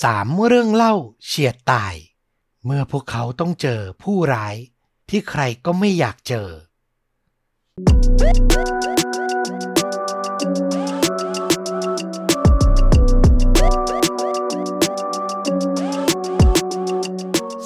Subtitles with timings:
[0.00, 0.94] สามเรื่องเล่า
[1.24, 1.94] เฉียดตาย
[2.64, 4.56] เมื่อพวกเขาต้องเจอผู้ร้าย
[5.10, 6.48] ที่ใครก็ไม่อยากเจอ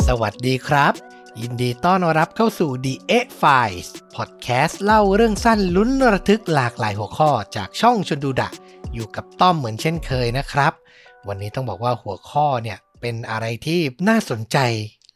[0.06, 0.92] สวัสดีครับ
[1.40, 8.50] ยินดีต้อนรับเข้าสู่ The e Files Podcast เล่าเรื่องสั้นลุ้นระทึกหลากหลายหัวข้อจากช่องชนดูดะ
[8.94, 10.74] อยู่กับต้อมเหมือนเช่นเคยนะครับ
[11.28, 14.58] วันนี้ต้องบอกว่าหัวข้อเนี่ยเป็นอะไรที่น่าสนใจ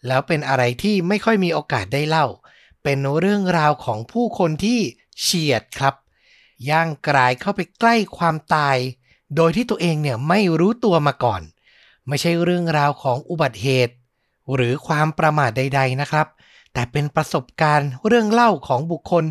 [0.07, 2.27] แล้วเป็นอะไรที่ไม่ค่อยมีโอกาสได้เล่า
[2.85, 4.81] เป็นเรื่องราวของผู้คนที่
[5.21, 5.95] เฉียดครับ
[6.71, 8.77] ย่างกลายเข้าไปใกล้ความตาย
[9.37, 11.43] โดยที่ตัวเองเนี่ยไม่รู้ตัวมาก่อน
[12.09, 13.95] ไม่ใช่เรื่องราวของอุบัติเหตุ
[14.55, 16.27] หรือความประมาทใด ๆนะครับ
[16.73, 19.25] แต่เป็นประสบการณ์เรื่องเล่าของบุคคล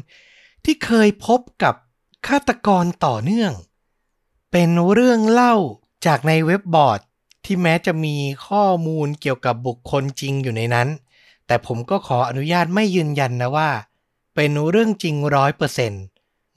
[0.65, 1.75] ที่เคยพบกับ
[2.27, 3.53] ฆาตกรต่อเนื่อง
[4.51, 5.55] เป็นเรื่องเล่า
[6.05, 6.99] จากในเว็บบอร์ด
[7.45, 8.15] ที่แม้จะมี
[8.47, 10.87] ข้อมูลเกี่ยวกับบุคคลจริงอยู่ในนั้น
[11.47, 13.69] แต่ผมก็ขออนุญาตไม่ยืนยันนะว่า
[14.35, 16.03] เป็นเรื่องจริงร้อยเปอร์เซ็นต์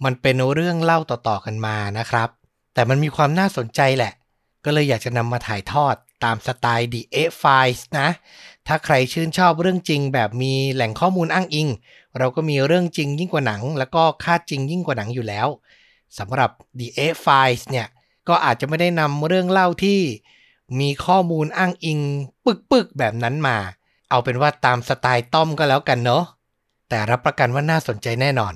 [0.04, 2.28] มันเป็นเรื่องเล่าต่อๆกันมานะครับ
[2.74, 4.12] แต่มันมีความน่าสนใจแหละ
[4.64, 8.08] ก็เลยอยากจะนำมาถ่ายทอดตามสไตล์ The A Files นะ
[8.66, 11.68] ถ้าใครชื่นชอบเรื่องจริงแบบมีแหล่งข้อมูลอ้างอิง
[12.18, 15.48] เราก็มีเรื่องจริงยิ่งกว่าหนัง แล้วก็ค่าจริงยิ่งกว่าหนังอยู่แล้ว
[16.18, 17.86] สำหรับ The A Files เนี่ย
[18.28, 20.00] ก็อาจจะไม่ได้นำเรื่องเล่าที่
[20.80, 21.98] มีข้อมูลอ้างอิง
[22.70, 23.56] ปึกๆแบบนั้นมา
[24.10, 26.24] เอาเป็นว่าตามสไตล์ต้อมก็แล้วกันเนาะ
[26.88, 28.54] แต่รับประกันว่าน่าสนใจแน่นอน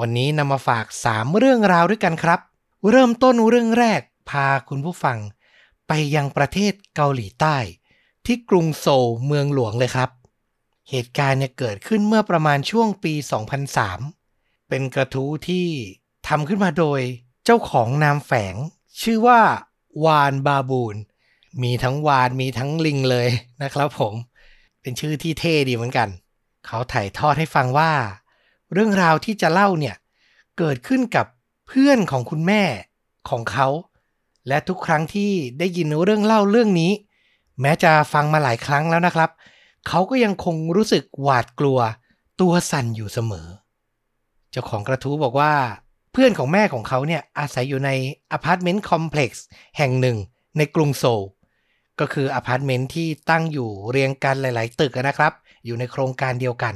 [0.00, 2.40] วันนี้นำมาฝาก 3 เรื่องราวด้วยกันครับ
[2.90, 5.18] เริ่มต้นเรื่องแรกพาคุณผู้ฟัง
[5.88, 7.56] ไปยังประเทศเกาหลีใต้
[8.26, 10.10] ที่กรุงโซลเมืองหลวงเลยครับ
[10.90, 13.14] เหตุการณ์เนี่ยเกิดขึ้นเมื่อประมาณช่วงปี
[13.92, 15.66] 2003 เป็นกระทู้ที่
[16.28, 17.00] ทำขึ้นมาโดย
[17.44, 18.54] เจ้าของนามแฝง
[19.00, 19.40] ชื่อว่า
[20.04, 20.96] วานบาบูน
[21.62, 23.28] มีทั้งวานมีทั้งลิงเลย
[23.62, 24.14] นะครับผม
[24.80, 26.08] เป็นชื่อที่เท่ดีเหมือนกัน
[26.66, 27.92] เขาถ่ายทอดให้ฟังว่า
[28.72, 29.96] เรื่องราวที่จะเล่าเนี่ย
[30.58, 31.26] เกิดขึ้นกับ
[31.66, 32.62] เพื่อนของคุณแม่
[33.28, 33.68] ของเขา
[34.48, 36.92] และทุกครั้งที่ได้ยินเรื่องเล่าเรื่องนี้
[37.60, 39.30] แม้จะฟังมาหลายครั้งแล้วนะครับ
[39.88, 41.78] เขาก็ยังคงรู้สึกหวาดกลัว
[42.40, 43.48] ตัวสั่นอยู่เสมอ
[44.50, 45.52] เจ้าของกระทู้บอกว่า
[46.12, 47.90] เพื่อนของแม่ของเขาเนี่ยอาศัยอยู่ใน
[48.32, 49.44] อพาร์ตเมนต์ complex
[49.78, 50.16] แห่งหนึ่ง
[50.56, 51.22] ในกรุงโซล
[52.00, 55.32] ก็คืออพาร์ตเมนต์ที่ตั้งอยู่เรียงกันหลาย ๆ ตึกนะครับ
[55.64, 56.74] อยู่ในโครงการเดียวกัน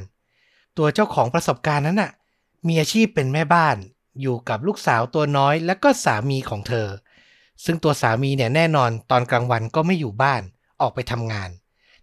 [0.77, 2.11] ตัวเจ้าของประสบการณ์นั้นน่ะ
[2.67, 3.77] มีอาชีพเป็นแม่บ้าน
[4.21, 6.87] อยู่กับลูกสาวตัวน้อยและก็สามีของเธอ
[7.65, 10.41] ซึ่งตัวสามีเนี่ยแน่นอนตอนกลางวันก็ไม่อยู่บ้าน
[10.81, 11.49] ออกไปทำงาน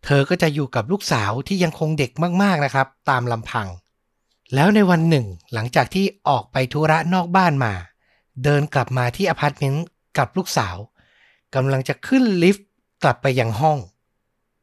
[0.04, 2.10] เธอก็จะอยู่กับลูกสาวที่ยังคงเด็ก
[2.42, 3.68] มาก ๆ นะครับ ตามลำพัง
[4.54, 7.72] แล้วในวันหนึ่ง หลังจากที่ออกไปธุระนอกบ้านมา
[8.44, 9.86] เดินกลับมาที่อพาร์ตเมนต์
[10.18, 10.76] กับลูกสาว
[11.54, 12.66] กำลังจะขึ้นลิฟต์
[13.02, 13.78] กลับไปยังห้อง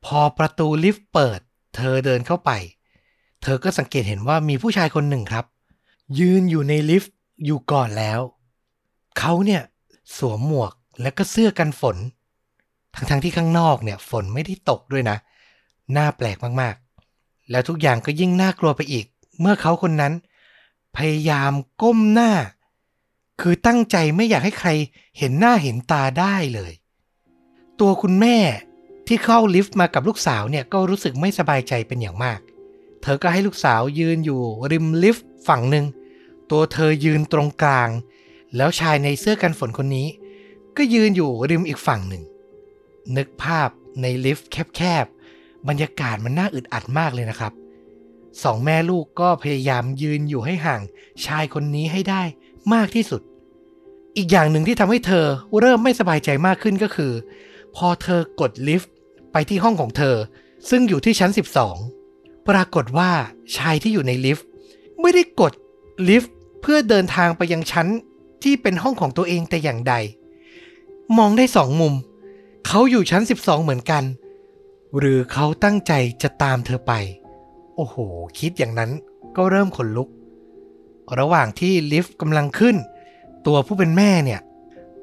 [0.06, 1.40] พอประตูลิฟต์เปิด
[1.76, 2.52] เธอเดินเข้าไป
[3.42, 5.46] เธอก็สังเกตเห็นว่ามีผู้ชายคนหนึ่งครับ
[6.20, 7.16] ยืนอยู่ในลิฟต์
[7.46, 8.20] อยู่ก่อนแล้ว
[9.18, 9.62] เขาเนี่ย
[10.18, 11.98] สวมหมวกและก็เสื้อกันฝน
[12.96, 15.18] ทั้งๆที่ข้างนอกเนี่ย ฝนไม่ได้ตกด้วยนะ
[15.98, 19.06] น่าแปลกมากๆ แล้วทุกอย่างก็ยิ่งน่ากลัวไปอีก
[19.42, 20.14] เมื่อเขาคนนั้น
[20.98, 22.32] พยายามก้มหน้า
[23.42, 24.70] คือตั้งใจไม่อยากให้ใคร
[25.18, 26.74] เห็นหน้าเห็นตาได้เลย
[27.80, 28.38] ตัวคุณแม่
[29.08, 32.40] ที่เข้าลิฟต์มากับลูกสาวเนี่ยก็รู้สึกไม่สบายใจเป็นอย่างมาก
[33.02, 34.42] เธอก็ให้ลูกสาวยืนอยู่
[34.72, 35.86] ริมลิฟต์ฝั่งหนึ่ง
[36.52, 37.90] ตัวเธอยืนตรงกลาง
[38.58, 40.08] แล้วชายในเสื้อกันฝนคนนี้
[40.78, 42.24] ก็ยืนอยู่ริมอีกฝั่งหนึ่ง
[43.18, 43.70] นึกภาพ
[44.02, 47.54] ในลิฟต์แคบๆ บรรยากาศมันน่าอึดอัดมากเลยนะครับ
[48.44, 50.82] สองแม่ลูกก็พยายามยืนอยู่ให้ห่าง
[51.26, 52.24] ชายคนนี้ให้ได้
[52.74, 53.22] มากที่สุด
[54.18, 55.26] อีกอย่างหนึ่งที่ทำให้เธอ
[55.60, 57.14] เริ่มไม่สบายใจมากขึ้นก็คือ
[57.76, 58.92] พอเธอกดลิฟต์
[59.32, 60.16] ไปที่ห้องของเธอ
[60.70, 61.32] ซึ่งอยู่ที่ชั้น
[61.90, 63.12] 12 ปรากฏว่า
[63.58, 64.48] ชายที่อยู่ในลิฟต์
[65.02, 65.54] ไม่ได้กด
[66.10, 67.88] ลิฟต์เพื่อเดินทางไปยังชั้น
[68.44, 69.94] ที่เป็นห้องของตัวเองแต่อย่างใด
[71.18, 71.94] มองได้สองมุม
[72.68, 74.04] เขาอยู่ชั้น 12 เหมือนกัน
[74.98, 76.94] หรือเขาตั้งใจจะตามเธอไป
[77.84, 77.98] อ้โห
[78.40, 78.92] คิดอย่างนั้น
[79.38, 80.10] ก็เริ่มขนลุก
[81.20, 82.76] ระหว่างที่ลิฟต์กำลังขึ้น
[83.46, 84.42] ตัวผู้เป็นแม่เนี่ย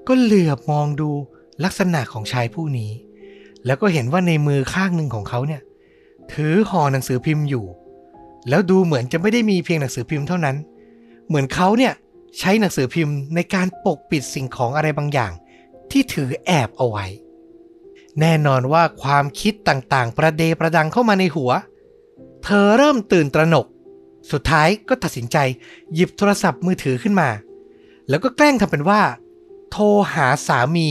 [0.08, 1.10] ก็เหลือบมองดู
[1.64, 2.90] ลักษณะของชายผู้นี้
[3.66, 5.62] แล้วก็เห็นว่าในมือข้างหนึ่งของเขาเนี่ย
[6.32, 7.64] ถือห่อหนังสือพิมพ์อยู่
[8.48, 10.56] แล้วดูเหมือนจะไม่ได้มีเพียงหนังสือพิมพ์เท่านั้น
[11.26, 11.92] เหมือนเขาเนี่ย
[12.38, 15.32] ใช้หนังสือพิมพ์ในการปกปิดสิ่งของอะไรบางอย่าง
[15.90, 17.06] ที่ถือแอบเอาไว้
[18.20, 21.50] แน่นอนว่าความคิดต่างๆ ประเดประดังเข้ามาในหัว
[22.44, 23.66] เธอเริ่มตื่นตระหนก
[24.32, 25.36] สุดท้ายก็ตัดสินใจ
[25.94, 27.28] หยิบโทรศัพท์มือถือขึ้นมา
[28.08, 29.00] แล้วก็แกล้งทำเป็นว่า
[29.70, 30.88] โทรหาสามี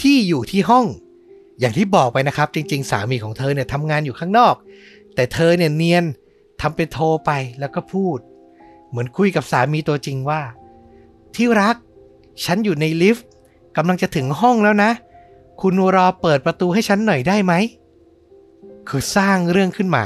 [0.00, 0.86] ที่อยู่ที่ห้อง
[1.60, 4.54] อย่างที่บอกไปนะครับ จริง ๆ สามีของเธอเนี่ยทำงานอยู่ข้างนอก
[5.14, 6.04] แต่เธอเนี่ยเนียน
[6.60, 8.18] ทำเป็นโทรไปแล้วก็พูด
[8.88, 10.42] เหมือนคุยกับสามีตัวจริงว่า
[11.34, 11.76] ที่รัก
[12.44, 13.26] ฉันอยู่ในลิฟต์
[13.76, 14.90] กำลังจะถึงห้องแล้วนะ
[15.60, 17.52] คุณรอเปิดประตูให้ฉันหน่อยได้ไหม
[18.88, 20.04] คือสร้างเรื่องขึ้นมา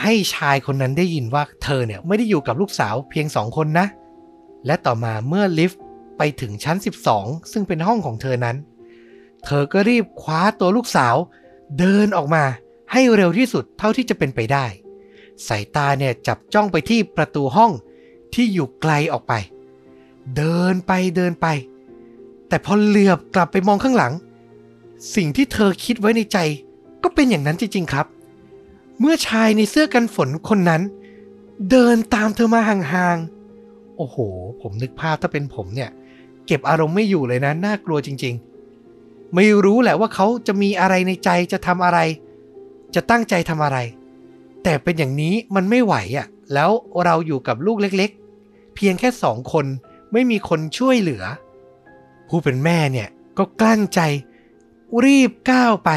[0.00, 3.86] ให้ชายคนนั้นได้ยินว่าเธอเนี่ยไม่ได้อยู่กับลูกสาวเพียงสองคนนะ
[4.66, 5.82] และต่อมาเมื่อลิฟต์
[6.18, 6.76] ไปถึงชั้น
[7.14, 8.56] 12 ซึ่งเป็นห้องของเธอนั้น
[9.44, 11.16] เธอก็รีบคว้าตัวลูกสาว
[11.78, 12.44] เดินออกมา
[12.92, 14.66] ให้เร็วที่สุดเท่าที่จะเป็นไปได้
[15.48, 17.72] สายตาเนี่ยจับจ้องไปที่ประตูห้อง
[18.34, 19.32] ที่อยู่ไกลออกไป
[20.36, 21.46] เดินไปเดินไป
[22.48, 24.12] แต่พอเหลือบกลับไปมองข้างหลัง
[25.14, 26.38] สิ่งที่เธอคิดไว้ในใจ
[27.02, 28.06] ก็เป็นอย่างนั้นจริงๆครับ
[29.00, 30.82] เมื่อชายในเสื้อกันฝนคนนั้น
[31.70, 34.16] เดินตามเธอมาห่างๆ โอ้โห
[34.60, 35.90] ผมนึกภาพถ้าเป็นผมเนี่ย
[36.46, 38.34] เก็บอารมณ์ไม่อยู่เลยนะ น่ากลัวจริง
[38.84, 41.98] ๆ ไม่รู้แหละว่าเขาจะมีอะไรในใจจะทำอะไร
[42.94, 43.78] จะตั้งใจทำอะไร
[44.62, 46.70] แต่เป็นอย่างนี้มันไม่ไหวอะ่ะ แล้ว
[47.04, 48.10] เราอยู่กับลูกเล็ก
[48.42, 49.66] ๆ เพียงแค่สองคน
[50.12, 51.24] ไม่มีคนช่วยเหลือ
[52.28, 53.08] ผู้เป็นแม่เนี่ย
[53.38, 54.00] ก็กลั้นใจ
[55.04, 55.90] รีบก้าวไป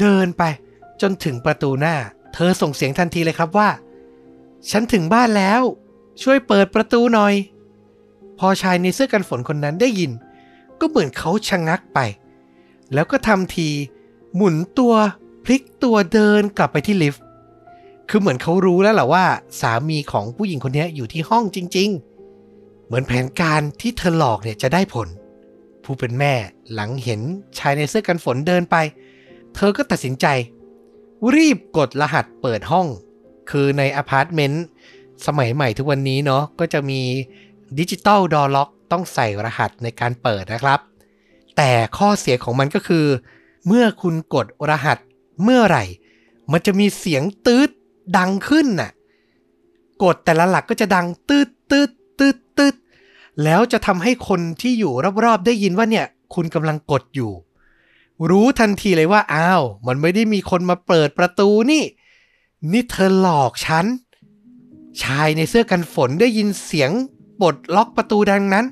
[0.00, 0.42] เดินไป
[1.00, 1.96] จนถึงประตูหน้า
[2.34, 3.68] เธอส่งเสียงทันทีเลยครับว่า
[4.70, 5.62] ฉันถึงบ้านแล้ว
[6.22, 7.34] ช่วยเปิดประตูหน่อย
[8.38, 10.12] พอชายในเสื้อกันฝนคนนั้นได้ยิน
[10.80, 11.98] ก็เหมือนเขาชะงักไป
[12.94, 13.68] แล้วก็ทำที
[14.34, 14.94] หมุนตัว
[15.44, 17.22] พลิกตัวเดินกลับไปที่ลิฟต์
[18.08, 19.24] คือเหมือนเขารู้แล้วแหละว่า
[19.60, 21.88] สามีของผู้หญิงคนนี้อยู่ที่ห้องจริง
[22.38, 25.08] ๆ เหมือนแผนการที่เธอหลอกเนี่ยจะได้ผล
[25.84, 26.34] ผู้เป็นแม่
[26.72, 27.20] หลังเห็น
[27.58, 28.76] ชายในเสื้อกันฝนเดินไป
[29.54, 30.26] เธอก็ตัดสินใจ
[31.34, 32.86] รีบกดรหัสเปิดห้อง
[33.50, 34.64] คือในอพาร์ตเมนต์
[35.26, 37.00] สมัยใหม่ทุกวันนี้เนาะก็จะมี
[37.78, 40.80] digital door lock ต้องใส่รหัสในการเปิดนะครับ
[41.56, 43.06] แต่ข้อเสียของมันก็คือ
[43.66, 44.98] เมื่อคุณกดรหัส
[45.42, 45.84] เมื่อไหร่
[46.52, 47.70] มันจะมีเสียงตืด
[48.16, 48.90] ดังขึ้นน่ะ
[50.02, 52.74] กดแต่ละหลักก็จะดังตืดตืดตืดตืด
[53.44, 54.92] แล้วจะทำให้คนที่อยู่
[55.24, 57.32] รอบๆได้ยินว่าเนี่ย คุณกำลังกดอยู่
[58.30, 61.84] รู้ทันทีเลยว่าอ้าว มันไม่ได้มีคนมาเปิดประตูนี่
[62.72, 63.84] นี่เธอหลอกฉัน
[65.02, 66.90] ชายในเสื้อกันฝนได้ยินเสียง
[67.40, 68.66] ปลดล็อกประตูดังนั้น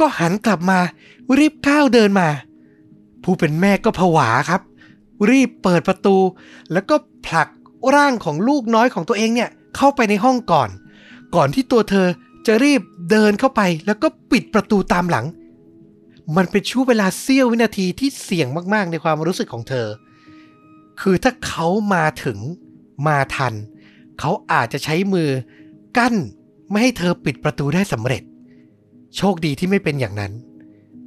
[0.00, 0.78] ก็หันกลับมา
[1.38, 2.28] รีบก้าวเดินมา
[3.22, 4.60] ผู้เป็นแม่ก็ผวาครับ
[5.30, 6.16] รีบเปิดประตู
[6.72, 6.96] แล้วก็
[7.26, 7.48] ผลัก
[7.94, 10.68] ร่างของลูกน้อยของตัวเองเนี่ยเข้าไปในห้องก่อน
[11.34, 12.06] ก่อนที่ตัวเธอ
[12.46, 12.80] จะรีบ
[13.10, 15.26] เดินเข้าไปแล้วก็ปิดประตูตามหลัง
[16.36, 19.88] มันเป็นช่วงเวลาเสี้ยววินาทีที่เสี่ยงมากๆ ในความรู้สึกของเธอ
[21.00, 22.38] คือถ้าเขามาถึง
[23.06, 23.54] มาทัน
[24.20, 25.28] เขาอาจจะใช้มือ
[25.96, 26.14] กั้น
[26.70, 28.22] ไม่ให้เธอปิดประตูได้สำเร็จ
[29.16, 30.32] โชคดีที่ไม่เป็นอย่างนั้น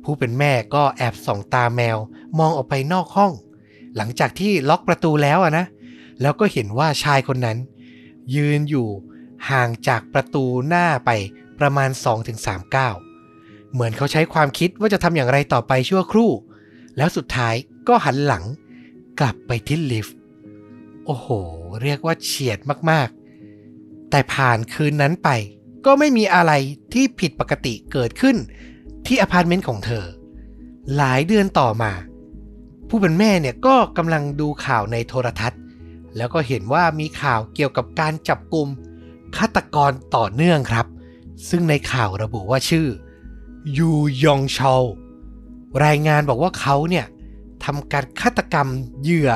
[0.04, 1.98] ผู้เป็นแม่ก็แอบส่องตาแมว
[2.40, 3.34] มองออกไปนอกห้อง
[3.96, 5.66] หลังจากที่ล็อกประตูแล้วนะ
[6.22, 7.58] แล้วก็เห็นว่าชายคนนั้น
[8.36, 8.88] ยืนอยู่
[9.50, 11.10] ห่างจากประตูหน้าไป
[11.60, 11.90] ประมาณ
[12.34, 12.96] 2-3ก้าว
[13.74, 16.32] เหมือนเขาใช้ความคิดว่าจะทำอย่างไรต่อไปชั่วครู่
[16.98, 17.56] แล้วสุดท้าย
[17.88, 18.44] ก็หันหลัง
[19.20, 20.16] กลับไปที่ลิฟต์
[21.06, 21.28] โอ้โห
[21.82, 22.60] เรียกว่าเฉียด
[22.92, 25.30] มากๆ แต่ผ่านคืนนั้นไป
[25.86, 26.52] ก็ไม่มีอะไร
[26.94, 28.36] ที่ผิดปกติเกิดขึ้น
[29.06, 30.06] ที่อพาร์ตเมนต์ของเธอ
[30.96, 31.92] หลายเดือนต่อมา
[32.90, 35.62] ผู้เป็นแม่เนี่ยก็กำลังดูข่าวในโทรทัศน์
[36.18, 38.68] แล้วก็เห็นว่ามีข่าวเกี่ยวกับการจับกลุ่ม
[39.38, 40.86] ฆาตกรต่อเนื่องครับ
[41.50, 42.88] ซึ่งในข่าวระบุว่าชื่อ
[43.78, 43.92] ยู
[44.24, 44.84] ยองเชอล
[45.86, 47.06] รายงานบอกว่าเขาเนี่ย
[47.64, 48.68] ทำการฆาตกรรม
[49.02, 49.32] เหยื่อ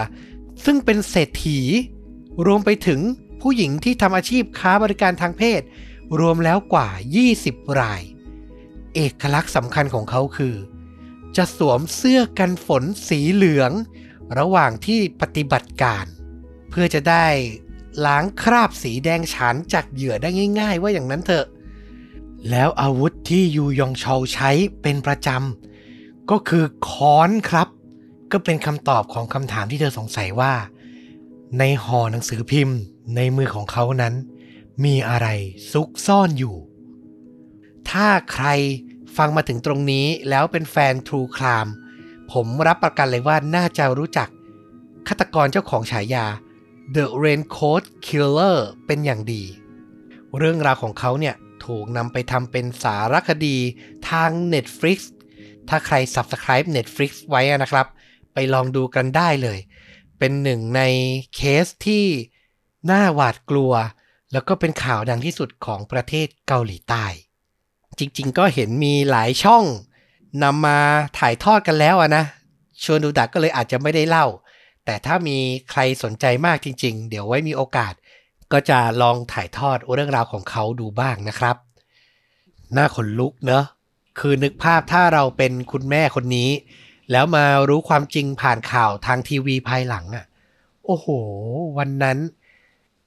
[0.65, 1.59] ซึ่งเป็นเศรษฐี
[2.45, 2.99] รวมไปถึง
[3.41, 5.61] ผู้หญิงที่ทำอาชีพค้าบริการทางเพศ
[6.19, 6.89] รวมแล้วกว่า
[7.33, 8.01] 20 ราย
[8.95, 10.55] เอกลักษณ์สำคัญของเขาคือ
[11.37, 13.71] จะสวมเสื้อกันฝนสีเหลือง
[14.37, 16.05] ระหว่างที่ปฏิบัติการ
[16.69, 17.27] เพื่อจะได้
[18.05, 21.45] ล้างคราบสีแดงฉานจากเหยื่อได้ง่าย ๆ ว่าอย่างนั้นเถอะ
[22.49, 24.49] แล้วอาวุธที่ยูยองเชาใช้
[24.81, 27.67] เป็นประจำก็คือค้อนครับ
[28.31, 30.53] ก็เป็นคำตอบของคำถามที่เธอสงสัยว่า
[31.59, 32.77] ในห่อหนังสือพิมพ์
[33.15, 34.13] ในมือของเขานั้น
[34.85, 35.27] มีอะไร
[35.71, 36.55] ซุกซ่อนอยู่
[37.89, 38.47] ถ้าใคร
[39.17, 41.71] ฟังมาถึงตรงนี้แล้วเป็นแฟน True Crime
[42.31, 44.29] ผมรับประกันเลยว่าน่าจะรู้จัก
[45.07, 46.25] ฆาตกรเจ้าของฉายา
[46.95, 49.43] The Raincoat Killer เป็นอย่างดี
[50.37, 53.57] เรื่องราวของเขาเนี่ย ถูกนำไปทำเป็นสารคดี
[54.09, 54.97] ทาง Netflix
[55.69, 57.87] ถ้าใคร Subscribe Netflix ไว้นะครับ
[58.33, 59.59] ไปลองดูกันได้เลย
[60.19, 60.81] เป็นหนึ่งใน
[61.35, 62.05] เคสที่
[62.91, 63.73] น่าหวาดกลัว
[64.31, 67.05] แล้วก็เป็นข่าวดังที่สุดของประเทศเกาหลีใต้
[67.99, 69.65] จริงๆ ก็เห็นมีหลายช่อง
[70.43, 70.79] นำมา
[71.19, 72.23] ถ่ายทอดกันแล้วนะ
[72.83, 74.25] ชวนดูดักก็เลยอาจจะไม่ได้เล่า
[74.85, 75.37] แต่ถ้ามี
[75.71, 77.93] ใครสนใจมากจริง ๆ เดี๋ยวไว้มีโอกาส
[78.53, 81.55] ก็จะลองถ่ายทอดเรื่องราวของเขาดูบ้างนะครับ
[82.77, 83.65] น่าขนลุกเนอะ
[84.19, 86.49] คือนึกภาพถ้าเราเป็นคุณแม่คนนี้
[87.11, 90.25] แล้วมารู้ความจริงผ่านข่าวทางทีวีภายหลังอะ่ะ
[90.85, 91.07] โอ้โห
[91.77, 92.17] วันนั้น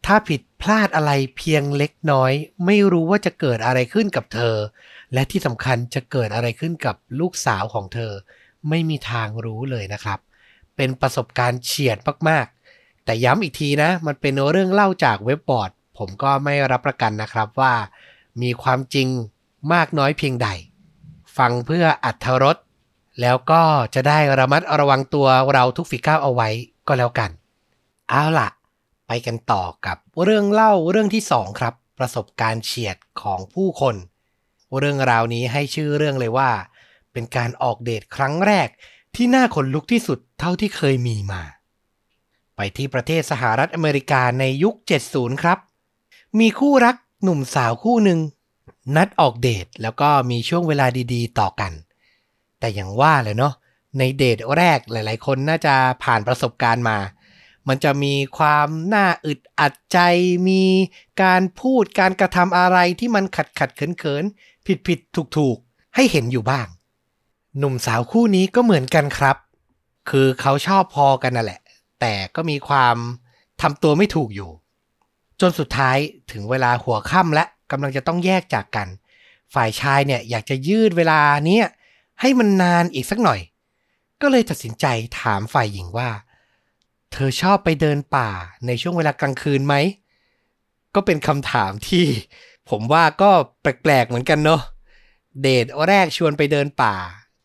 [0.07, 2.33] ถ้าผิดพลาดอะไรเพียงเล็กน้อย
[2.67, 4.57] ไม่รู้ว่าจะเกิดอะไรขึ้นกับเธอ
[5.13, 8.13] และที่สำคัญจะเกิดอะไรขึ้นกับลูกสาวของเธอ
[8.69, 10.19] ไม่มีทางรู้เลยนะครับ
[10.77, 11.99] เป็นประสบการณ์เฉียด
[12.29, 12.64] มากๆ
[13.05, 17.75] แต่ย้ำอีกทีนะ มันเป็นเรื่องเล่าจากเว็บบอร์ด ผมก็ไม่รับประกันนะครับว่า
[18.43, 19.09] มีความจริง
[19.73, 20.49] มากน้อยเพียงใด
[21.37, 22.57] ฟังเพื่ออัธรส
[23.21, 23.63] แล้วก็
[23.95, 26.49] จะได้ระมัดระวังตัวเราทุกฝีก้าวเอาไว้
[26.89, 27.31] ก็แล้วกัน
[28.09, 28.49] เอาล่ะ
[29.07, 33.97] ไปกันต่อกับเรื่องเล่าเรื่องที่สองครับ ประสบการณ์เฉียดของผู้คน
[34.79, 36.51] เรื่องราวนี้ให้ชื่อเรื่องเลยว่า
[37.13, 38.69] เป็นการออกเดทครั้งแรก
[39.15, 41.43] ที่น่าขนลุกที่สุดเท่าที่เคยมีมา
[42.57, 44.75] ไปที่ประเทศสหรัฐอเมริกาในยุค
[45.09, 45.59] 70 ครับ
[46.39, 48.21] มีคู่รักหนุ่มสาวคู่หนึ่ง
[48.97, 51.73] นัดออกเดทแล้วก็มีช่วงเวลาดีๆ ต่อกัน
[52.59, 53.55] แต่อย่างว่าเลยเนาะ
[53.99, 56.99] ในเดทแรกหลายๆ คนน่าจะผ่านประสบการณ์มา
[57.69, 59.99] มันจะมีความน่าอึดอัดใจ
[60.49, 60.65] มี
[61.23, 64.25] การพูดการกระทำอะไรที่มันขัดขัดเขินเขิน
[64.67, 65.57] ผิดผิดถูกถูก
[65.95, 66.67] ให้เห็นอยู่บ้าง
[67.59, 69.37] หนุ่มสาวคู่นี้ก็เหมือนกันครับ
[70.11, 71.61] คือเขาชอบพอกันนั่นแหละ
[72.01, 72.97] แต่ก็มีความ
[73.63, 74.51] ทำตัวไม่ถูกอยู่
[75.41, 75.97] จนสุดท้าย
[76.33, 78.89] ถึงเวลาหัวค่ำและกำลังจะต้องแยกจากกัน
[79.55, 81.67] ฝ่ายชายเนี่ยอยากจะยืดเวลาเนี้ย
[82.21, 83.41] ให้มันนานอีกสักหน่อย
[84.23, 84.87] ก็เลยตัดสินใจ
[85.21, 86.11] ถามฝ่ายหญิงว่า
[87.13, 88.31] เธอชอบไปเดินป่า
[88.67, 89.75] ในช่วงเวลากลางคืนไหม
[90.95, 92.05] ก็เป็นคำถามที่
[92.71, 93.31] ผมว่าก็
[93.63, 94.63] แปลกๆเหมือนกันเนาะ
[95.43, 96.95] เดทแรกชวนไปเดินป่า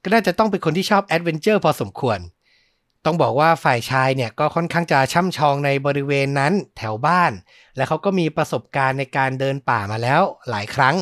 [0.03, 2.19] ก็น่าจะต้องเป็นคนที่ชอบ adventure พอสมควร
[3.05, 7.31] ต้องบอกว่าฝ่ายชายเนี่ยก็ค่อนข้างจะช่ำชองในบริเวณนั้นแถวบ้าน
[7.75, 10.95] และเขาก็มีประสบการณ์ในการเดินป่ามาแล้วหลายครั้ง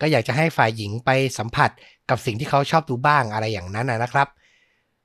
[0.00, 1.70] ก็อยากจะให้ฝ่ายหญิงไปสัมผัส
[2.10, 4.28] กับสิ่งที่เขาชอบดูบ้างอะไรอย่างนั้นนะครับ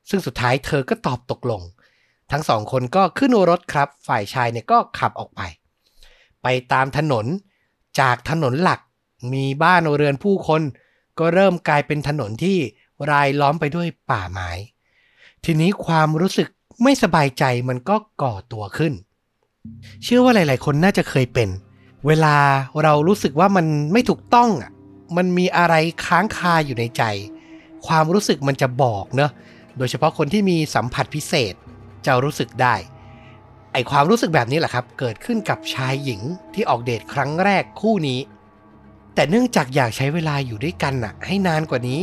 [0.09, 1.61] ซึ่งสุดท้ายเธอก็ตอบตกลง
[2.31, 5.41] ทั้งสองคนก็ขึ้นรถครับ ฝ่ายชายเนี่ยก็ขับออกไป
[6.43, 7.25] ไปตามถนน
[7.99, 8.79] จากถนนหลัก
[9.33, 10.61] มีบ้านเรือนผู้คน
[11.19, 12.57] ก็เริ่มกลายเป็นถนนที่
[13.11, 14.49] รายล้อมไปด้วยป่าไม้
[15.49, 16.47] ทีนี้ความรู้สึก
[16.83, 18.93] ไม่สบายใจมันก็ก่อตัวขึ้น
[20.03, 21.49] เชื่อว่าหลาย ๆ คนน่าจะเคยเป็น
[22.07, 22.35] เวลา
[22.83, 24.71] เรารู้สึกว่ามันไม่ถูกต้องอะ
[25.17, 25.75] มันมีอะไร
[26.05, 27.03] ค้างคาอยู่ในใจ
[27.87, 29.31] ความรู้สึกมันจะบอกเนอะ
[29.77, 31.53] โดยเฉพาะคนที่มีสัมผัสพิเศษ
[32.05, 32.75] จะรู้สึกได้
[33.73, 36.21] ไอความรู้สึกแบบนี้แหละครับ เกิดขึ้นกับชายหญิง
[36.53, 38.19] ที่ออกเดทครั้งแรกคู่นี้
[39.15, 42.01] แต่เนื่องจากอยากใช้เวลาอยู่ด้วยกันน่ะ ให้นานกว่านี้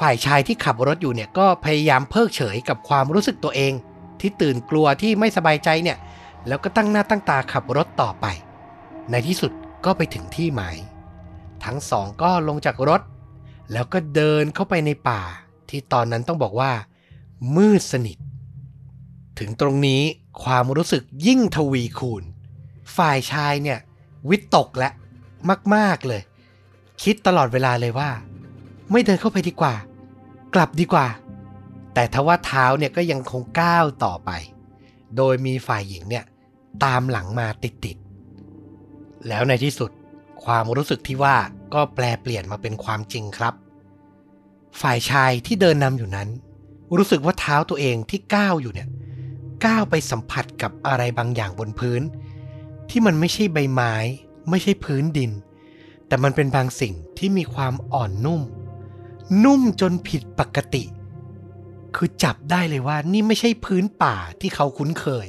[0.00, 3.72] ฝ่ายชายที่ขับรถอยู่เนี่ยก็พยายามเพิกเฉยกับความรู้สึกตัวเอง
[4.20, 5.98] ที่ตื่นกลัวที่ไม่สบายใจเนี่ย
[6.48, 8.26] แล้วก็ตั้งหน้าตั้งตาขับรถต่อไป
[9.10, 9.52] ในที่สุด
[9.84, 10.76] ก็ไปถึงที่หมาย
[11.64, 13.00] ทั้งสองก็ลงจากรถ
[13.72, 15.22] แล้วก็เดินเข้าไปในป่า
[15.68, 16.72] ที่ตอนนั้นต้องบอกว่า
[17.56, 18.18] มืดสนิท
[19.38, 20.02] ถึงตรงนี้
[20.44, 22.22] ความรู้สึกยิ่งทวีคูณ
[22.96, 23.78] ฝ่ายชายเนี่ย
[24.28, 24.88] วิตกและ
[25.74, 26.22] มาก ๆเลย
[27.02, 28.10] คิดตลอดเวลาเลยว่า
[28.90, 29.74] ไม่เดินเข้าไปดีกว่า
[30.54, 31.06] กลับดีกว่า
[31.94, 34.30] แต่ทว่าเท้าเนี่ยก็ยังคงก้าวต่อไป
[35.16, 36.24] โดยมีฝ่ายหญิงเนี่ย
[36.84, 39.90] ตามหลังมาติดๆ แล้วในที่สุด
[40.44, 41.36] ความรู้สึกที่ว่า
[41.74, 43.54] ก็แปลเปลี่ยนมาเป็นความจริงครับ
[44.80, 46.28] ฝ่ายชายที่เดินนำอยู่นั้น
[46.96, 48.88] รู้สึกว่าเท้าตัวเองที่ก้าวอยู่เนี่ย
[49.66, 52.02] ก้าวไปสัมผัสกับอะไรบางอย่างบนพื้น
[52.90, 53.94] ที่มันไม่ใช่ใบไม้
[54.50, 55.30] ไม่ใช่พื้นดิน
[56.06, 58.42] แต่มันเป็นบางสิ่งที่มีความอ่อนนุ่ม
[59.44, 60.84] นุ่มจนผิดปกติ
[61.96, 65.26] คือจับได้เลยว่านี่ไม่ใช่พื้นป่าที่เขาคุ้นเคย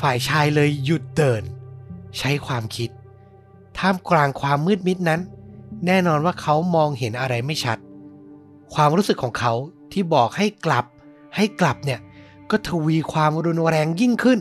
[0.00, 1.42] ฝ่ายชายเลยหยุดเดิน
[2.18, 2.90] ใช้ความคิด
[3.78, 5.20] ท่ามกลางความมืดมิดนั้น
[5.86, 7.78] แน่นอนว่าเขามองเห็นอะไรไม่ชัด
[8.74, 9.52] ความรู้สึกของเขา
[9.92, 10.84] ที่บอกให้กลับ
[11.36, 12.00] ให้กลับเนี่ย
[12.50, 14.40] ก็ทวีความรุนแรงยิ่งขึ้น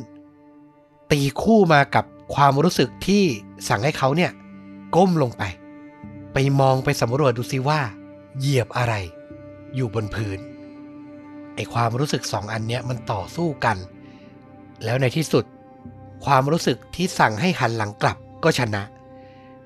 [1.11, 3.23] ตีคู่มากับความรู้สึกที่
[3.67, 4.31] สั่งให้เขาเนี่ย
[4.95, 5.43] ก้มลงไป
[6.33, 7.81] ไปมองไปสำรวจดูซิว่า
[8.39, 8.93] เหยียบอะไร
[9.75, 10.39] อยู่บนพื้น
[11.55, 13.77] ไอความรู้สึกสองอันเนี้ยมันต่อสู้กัน
[14.83, 15.45] แล้วในที่สุด
[16.25, 18.83] ความรู้สึกที่สั่งให้หันหลังกลับก็ชนะ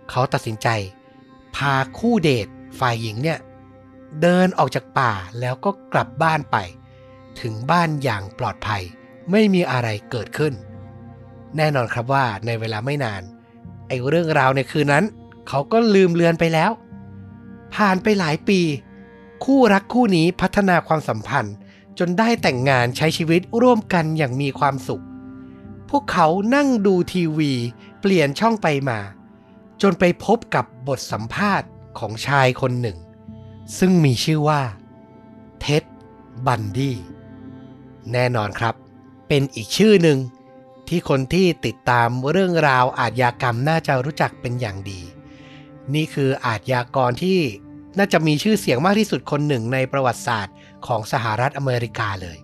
[0.09, 0.67] เขาตัดสินใจ
[1.55, 2.47] พาคู่เดท
[2.79, 3.39] ฝ่ายหญิงเนี่ย
[4.21, 6.57] เดินออกจากป่าแล้วก็กลับบ้านไป
[7.41, 8.83] ถึงบ้านอย่างปลอดภัย
[9.31, 10.53] ไม่มีอะไรเกิดขึ้น
[11.57, 13.21] แน่นอนครับว่าในเวลาไม่นาน
[13.87, 15.05] ไอ้เรื่องราวในคืนนั้น
[15.47, 16.71] เขาก็ลืมเลือนไปแล้ว
[17.75, 18.61] ผ่านไปหลายปี
[19.43, 21.55] คู่รักคู่นี้พัฒนาความสัมพันธ์
[21.99, 25.03] จนได้แต่งงานใช้ชีวิตร่วมกันอย่างมีความสุข
[25.89, 27.53] พวกเขานั่งดูทีวี
[28.01, 28.99] เปลี่ยนช่องไปมา
[29.81, 32.97] จนไปพบกับบทสัมภาษณ์ของชายคนหนึ่ง
[33.77, 34.61] ซึ่งมีชื่อว่า
[35.61, 35.83] เท็ด
[36.45, 36.95] บันดี้
[38.11, 38.75] แน่นอนครับ
[39.27, 40.17] เป็นอีกชื่อหนึ่ง
[40.87, 45.01] ที่คนที่ติดตามเรื่องราวอาทยากรรมน่าจะรู้จักเป็นอย่างดี
[45.95, 47.39] นี่คืออาทยากรที่
[47.97, 50.55] น่าจะมีชื่อเสียงมากที่สุดคนหนึ่งในประวัติศาสตร์
[50.87, 52.37] ของสหรัฐอเมริกาเลย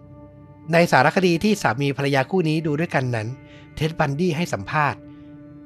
[0.73, 3.27] ในสารคดีที่สามีภรรยาคู่นี้ดูด้วยกันนั้น
[3.75, 4.99] เท็ดบันดี้ให้สัมภาษณ์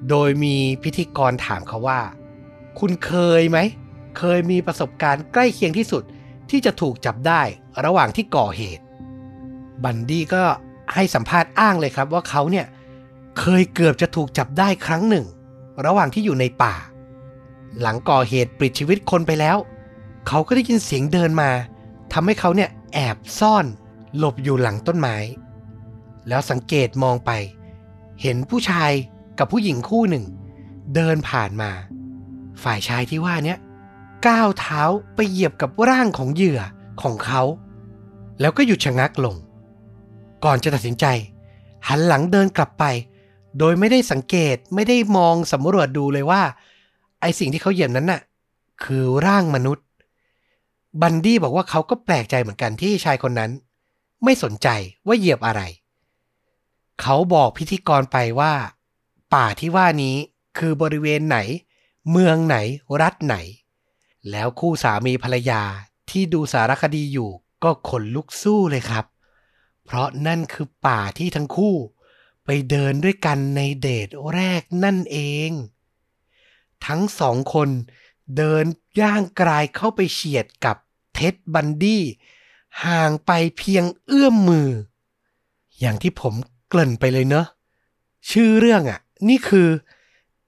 [0.09, 2.01] โดยมีพิธีกรถามเขาว่า
[2.79, 3.57] คุณเคยไหม
[4.17, 6.03] เคยมีประสบการณ์ใกล้เคียงที่สุด
[6.49, 7.41] ที่จะถูกจับได้
[7.85, 8.83] ระหว่างที่ก่อเหตุ
[9.83, 10.43] บันดี้ก็
[10.93, 12.65] ให้สัมภาษณ์อ้างเลยครับว่าเขาเนี่ย
[13.39, 15.25] เคยเกือบจะถูกจับได้ครั้งหนึ่ง
[15.85, 16.75] ระหว่างที่อยู่ในป่า
[17.81, 19.57] หลังก่อเหตุปลิดชีวิตคนไปแล้ว
[20.27, 21.49] เขาก็ได้ยินเสียงเดินมา
[22.13, 23.65] ทำให้เขาเนี่ยแอบซ่อน
[24.17, 25.17] หลบอยู่หลังต้นไม้
[26.27, 27.31] แล้วสังเกตมองไป
[28.21, 28.91] เห็นผู้ชาย
[29.39, 30.25] กับผู้หญิงคู่หนึ่ง
[30.95, 31.71] เดินผ่านมา
[32.63, 33.57] ฝ่ายชายที่ว่าเนี้ย
[34.27, 34.81] ก้าวเท้า
[35.15, 36.61] ไปเหยียบกับร่างของเหยื่อ
[37.01, 37.41] ของเขา
[38.39, 39.35] แล้วก็หยุดชะงักลง
[40.43, 41.05] ก่อนจะตัดสินใจ
[41.87, 42.83] หันหลังเดินกลับไป
[43.59, 46.41] โดยไม่ได้สังเกตไม่ได้มองสำรวจดูเลยว่า
[47.21, 48.21] ไอสิ่งที่เขาเหยียบนั้นน่ะ
[48.83, 49.85] คือร่างมนุษย์
[51.01, 53.51] บันดี้บอกว่าเขาก็แปลกใจเหมือนกันที่ชายคนนั้น
[54.23, 54.67] ไม่สนใจ
[55.07, 55.61] ว่าเหยียบอะไร
[57.01, 58.53] เขาบอกพิธีกรไปว่า
[59.33, 60.15] ป่าที่ว่านี้
[60.57, 61.37] คือบริเวณไหน
[62.11, 62.57] เมืองไหน
[63.01, 63.35] รัฐไหน
[64.31, 65.61] แล้วคู่สามีภรรยา
[66.09, 67.29] ที่ดูสารคดีอยู่
[67.63, 69.05] ก็ขนลุกสู้เลยครับ
[69.85, 71.75] เพราะนั่นคือป่าที่ทั้งคู่
[72.45, 75.17] ไปเดินด้วยกันในเดทแรกนั่นเอ
[75.49, 75.51] ง
[76.87, 77.69] ทั้งสองคน
[78.37, 78.65] เดิน
[79.01, 80.75] ย่างกลายเข้าไปเฉียดกับ
[81.13, 82.03] เท็ดบันดี้
[82.85, 84.69] ห่างไปเพียงเอื้อมมือ
[85.79, 86.33] อย่างที่ผม
[86.67, 87.47] เกริ่นไปเลยเนอะ
[88.31, 89.69] ชื่อเรื่องอะ นี่คือ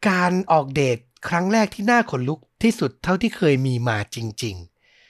[0.10, 4.56] การออกเดทครั้งแรกที่น่าขนลุกที่สุดเท่าที่เคยมีมาจริง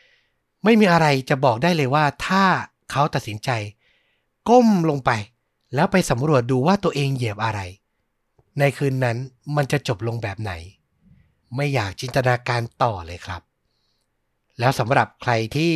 [0.05, 2.43] ๆ ไม่มีอะไรจะบอกได้เลยว่าถ้า
[2.91, 3.49] เขาตัดสินใจ
[4.49, 5.11] ก้มลงไป
[5.75, 7.59] แล้วไปสำรวจดูว่าตัวเองเหยียบอะไร
[8.59, 9.17] ในคืนนั้น
[9.55, 10.51] มันจะจบลงแบบไหน
[11.55, 13.41] ไม่อยากจินตนาการต่อเลยครับ
[14.59, 15.75] แล้วสำหรับใครที่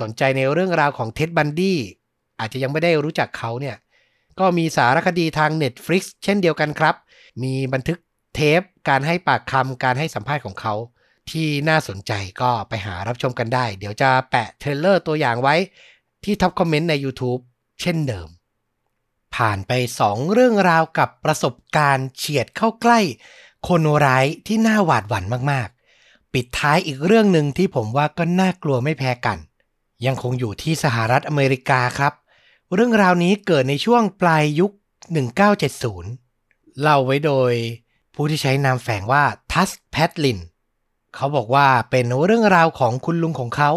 [0.00, 1.78] สนใจในเรื่องราวของเท็ดบันดี้
[2.40, 3.76] อาจจะยังไม่ได้รู้จักเขาเนี่ย
[4.38, 6.94] ก็มีสารคดีทาง Netflix เช่นเดียวกันครับ
[7.42, 7.98] มีบันทึก
[8.34, 10.74] เทปการให้ปากคำการให้สัมภาษณ์ของเขา
[11.30, 15.56] ที่น่าสนใจก็ไปหารับชมกันได้ เดี๋ยวจะแปะ trailer ตัวอย่างไว้
[16.24, 17.40] ที่ top comment ใน YouTube
[17.80, 18.28] เช่นเดิม
[19.36, 19.72] ผ่านไป
[20.04, 23.00] 2 เรื่องราวกับประสบการณ์เฉียดเข้าใกล้
[23.68, 29.38] คนร้ายที่น่าหวาดหวั่นมากๆ ปิดท้ายอีกเรื่องหนึ่งที่ผมว่าก็น่ากลัวไม่แพ้กัน
[30.06, 32.12] ยังคงอยู่ที่สหรัฐอเมริกาครับ
[32.74, 34.72] เรื่องราวนี้เกิดในช่วงปลายยุค
[35.96, 37.52] 1970 เล่าไว้โดย
[38.14, 40.38] ผู้ที่ใช้นามแฝงว่าทัสแพทลิน
[41.14, 43.70] เขาบอกว่าเป็นเรื่องราวของคุณลุงของเขา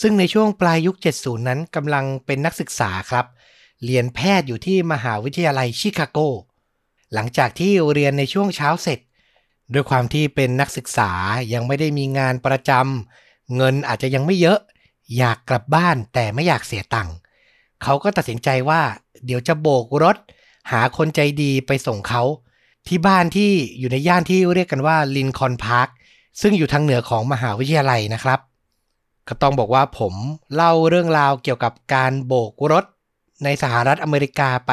[0.00, 3.26] ซึ่งในช่วงปลายยุค 70 นั้นกำลังเป็นนักศึกษาครับ
[3.84, 6.18] เรียนแพทย์อยู่ที่มหาวิทยาลัยชิคาโก
[7.14, 8.98] หลังจากที่เรียนในช่วงเช้าเสร็จ
[9.72, 11.10] ด้วยความที่เป็นนักศึกษา
[11.52, 14.58] ยังไม่ได้มีงานประจำเงินอาจจะยังไม่เยอะ
[15.18, 17.14] อยากกลับบ้านแต่ไม่อยากเสียตังค์
[17.82, 18.80] เขาก็ตัดสินใจว่า
[19.26, 20.16] เดี๋ยวจะโบกรถ
[20.72, 22.22] หาคนใจดีไปส่งเขา
[22.88, 25.88] ที่บ้านที่อยู่ในย่านที่เรียกกันว่า Lincoln Park
[26.40, 28.40] ซึ่งอยู่ทางเหนือของมหาวิทยาลัยนะครับ
[29.28, 30.14] ก็ต้องบอกว่าผม
[30.54, 32.84] เล่าเรื่องราวเกี่ยวกับการโบกรถ
[33.44, 34.72] ในสหรัฐอเมริกาไป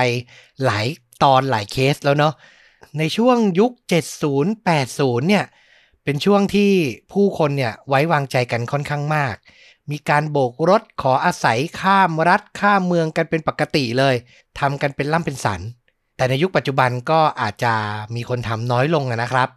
[0.65, 0.85] หลาย
[1.23, 2.33] ตอนหลายเคสแล้วเนาะ
[2.97, 3.71] ในช่วงยุค
[4.21, 5.45] 70 80 เนี่ย
[6.03, 6.71] เป็นช่วงที่
[7.11, 9.35] ผู้คนเนี่ยไว้วางใจกันค่อนข้างมาก
[9.91, 14.15] มีการโบกรถขออาศัยข้ามรัฐข้ามเมืองกันเป็นปกติเลย
[14.59, 15.61] ทำกันเป็นล่ำเป็นสัน
[16.15, 17.73] แต่ในยุคปัจจุบันก็อาจจะ
[18.15, 19.49] มีคนทำน้อยลงนะครับ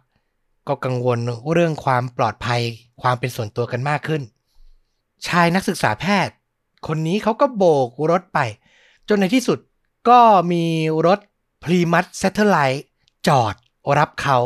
[0.67, 1.19] ก็กังวล
[1.53, 2.61] เรื่องความปลอดภัย
[3.01, 4.21] ความเป็นส่วนตัวกันมากขึ้น
[5.27, 6.33] ชายนักศึกษาแพทย์
[6.87, 8.39] คนนี้เขาก็โบกรถไป
[9.09, 9.59] จนในที่สุด
[10.09, 10.19] ก็
[10.51, 10.63] มี
[11.07, 11.19] รถ
[11.63, 12.85] Plymouth Satellite
[13.27, 13.55] จอด
[13.97, 14.37] รับเขา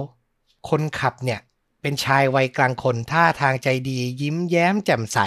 [0.70, 1.40] คนขับเนี่ย
[1.82, 5.20] เป็นชายวัยกลางคนท่าทางใจดียิ้มแย้มแจ่มใส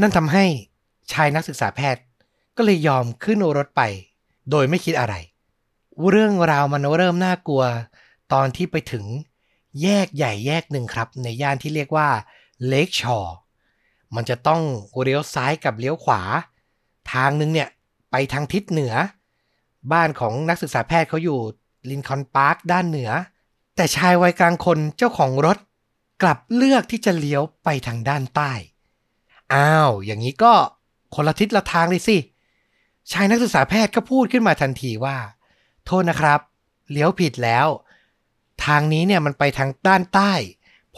[0.00, 0.44] นั่นทำให้
[1.12, 2.02] ชายนักศึกษาแพทย์
[2.56, 3.82] ก็เลยยอมขึ้นรถไป
[4.50, 5.14] โดยไม่คิดอะไร
[6.08, 7.64] เรื่องราวมันเริ่มน่ากลัว
[8.32, 9.04] ตอนที่ไปถึง
[9.82, 12.08] แยกใหญ่แยกหนึ่งครับ ในย่านที่เรียกว่า
[12.68, 13.34] Lake Shore
[14.14, 14.62] มันจะต้อง
[15.02, 16.22] เลี้ยวซ้ายกับเลี้ยวขวา
[17.12, 17.68] ทางนึงเนี่ย
[18.10, 18.94] ไปทางทิศเหนือ
[19.92, 21.38] บ้านของนักศึกษาแพทย์เขาอยู่
[21.90, 23.10] Lincoln Park ด้านเหนือ
[23.76, 25.58] แต่ชายวัยกลางคนเจ้าของรถ
[26.22, 28.52] กลับเลือกที่จะเลี้ยวไปทางด้านใต้
[29.54, 30.52] อ้าว อย่างนี้ก็
[31.14, 32.16] คนละทิศละทางเลยสิ
[33.12, 35.16] ชายนักศึกษาแพทย์ก็พูดขึ้นมาทันทีว่า
[35.86, 36.40] โทษนะครับ
[36.90, 37.66] เลี้ยวผิดแล้ว
[38.64, 40.32] ทางนี้เนี่ยมันไปทางด้านใต้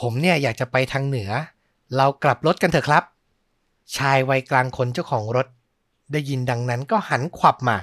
[0.01, 1.31] ผมเนี่ยอยากจะไปทางเหนือ
[1.97, 3.05] เรากลับรถกันเถอะครับ
[3.97, 5.47] ชายวัยกลางคนเจ้าของรถ
[6.13, 7.77] ได้ยินดังนั้นก็หันขวับมา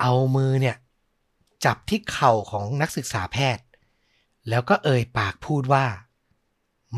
[0.00, 0.76] เอามือเนี่ย
[1.64, 3.64] จับที่เข่าของนักศึกษาแพทย์
[4.48, 5.86] แล้วก็เอ่ยปากพูดว่า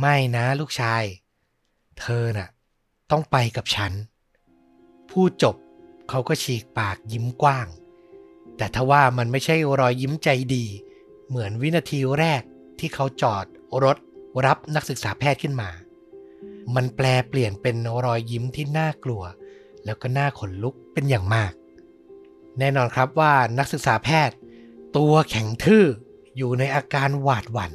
[0.00, 1.02] ไม่นะลูกชาย
[2.00, 2.48] เธอน่ะ
[3.10, 3.92] ต้องไปกับฉัน
[5.10, 5.56] พูดจบ
[6.08, 7.68] เขาก็ฉีกปากยิ้มกว้าง
[8.56, 10.64] แต่ทว่ามันไม่ใช่รอยยิ้มใจดี
[11.28, 12.42] เหมือนวินาทีแรก
[12.78, 13.44] ที่เขาจอด
[13.84, 13.96] รถ
[14.46, 15.70] รับนักศึกษาแพทย์ขึ้นมา
[16.74, 19.22] มันแปลเปลี่ยนเป็นรอยยิ้มที่น่ากลัว
[19.84, 21.52] แล้วก็น่าขนลุกเป็นอย่างมาก
[22.58, 24.36] แน่นอนครับว่านักศึกษาแพทย์
[24.96, 25.84] ตัวแข็งทื่อ
[26.36, 27.72] อยู่ในอาการหวาดหวัน่น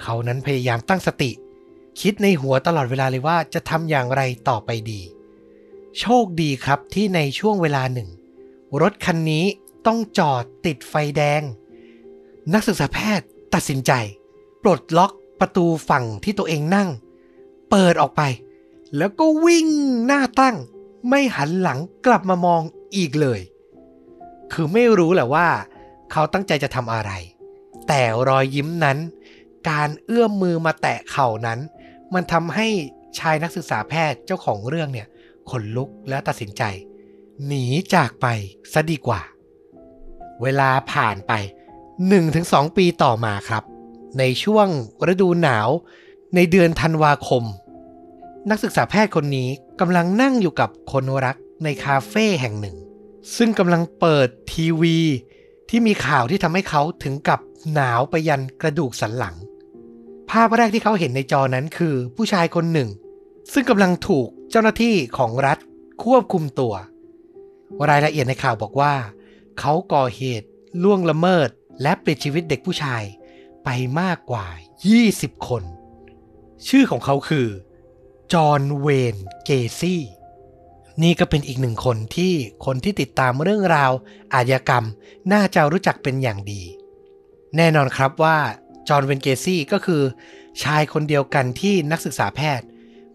[0.00, 1.30] เขานั้นพยายามตั้งสติ
[2.00, 5.00] คิดในหัวตลอดเวลาเลยว่าจะทำอย่างไรต่อไปดี
[5.98, 8.08] โชคดีครับที่ในช่วงเวลาหนึ่ง
[8.82, 9.44] รถคันนี้
[9.86, 11.42] ต้องจอดติดไฟแดง
[12.54, 13.92] นักศึกษาแพทย์ตัดสินใจ
[14.62, 16.88] ปลดล็อกประตูฝั่งที่ตัวเองนั่ง
[17.70, 18.22] เปิดออกไป
[18.96, 19.66] แล้วก็วิ่ง
[20.06, 20.56] หน้าตั้ง
[21.08, 22.62] ไม่หันหลังกลับมามอง
[22.96, 23.40] อีกเลย
[24.52, 25.48] คือไม่รู้แหละว่า
[26.12, 27.12] เขาตั้งใจจะทำอะไร
[27.88, 28.98] แต่รอยยิ้มนั้น
[29.70, 31.58] การเอื้อมมือมาแตะเข่านั้น
[32.14, 32.66] มันทำให้
[33.18, 35.08] ชายนักศึกษาแพทย์เจ้าของเรื่องเนี่ย
[35.50, 36.62] ขนลุกและตัดสินใจ
[37.46, 38.26] หนีจากไป
[38.72, 39.20] ซะดีกว่า
[40.42, 41.32] เวลาผ่านไป
[42.02, 43.64] 1-2 ปีต่อมาครับ
[44.18, 44.68] ในช่วง
[45.12, 45.68] ฤดูหนาว
[46.34, 47.44] ในเดือนธันวาคม
[48.50, 49.48] นักศึกษาแพทย์คนนี้
[49.80, 52.76] กำลังนั่งอยู่กับคนรักในคาเฟ่แห่งหนึ่ง
[53.36, 54.98] ซึ่งกำลังเปิดทีวี
[55.68, 57.40] ที่มีข่าวที่ทำให้เขาถึงกับ
[57.72, 59.36] หนาวไปยันกระดูกสันหลัง
[60.30, 62.88] ภาพแรกที่เขาเห็นในจอนั้นคือผู้ชายคนหนึ่ง
[63.52, 65.58] ซึ่งกำลังถูกเจ้าหน้าที่ของรัฐ
[66.04, 66.74] ควบคุมตัว
[67.88, 68.94] รายละเอียดในข่าวบอกว่า
[69.58, 70.48] เขาก่อเหตุ
[70.82, 71.48] ล่วงละเมิด
[71.82, 73.02] และปลิดชีวิตเด็กผู้ชาย
[73.64, 73.68] ไป
[74.00, 74.46] มากกว่า
[74.96, 75.62] 20 คน
[76.68, 77.48] ชื่อของเขาคือ
[78.32, 80.02] จอห์น เวน เกซี่
[81.02, 82.32] นี่ก็เป็นอีกหนึ่งคนที่
[82.66, 83.92] คนที่ติดตามเรื่องราว
[84.34, 84.84] อาชญากรรม
[85.32, 86.62] น่าจะรู้จักเป็นอย่างดี
[87.56, 88.36] แน่นอนครับว่า
[88.88, 90.02] จอห์นเวนเกซี่ก็คือ
[90.62, 92.66] ชายคนเดียวกันที่นักศึกษาแพทย์